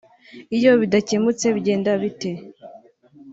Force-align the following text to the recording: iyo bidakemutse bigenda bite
iyo 0.57 0.71
bidakemutse 0.81 1.45
bigenda 1.55 1.91
bite 2.01 2.31